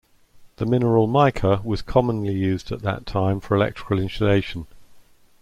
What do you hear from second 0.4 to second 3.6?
The mineral mica was commonly used at that time for